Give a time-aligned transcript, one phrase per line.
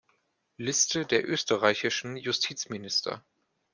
[0.57, 3.23] Liste der österreichischen Justizminister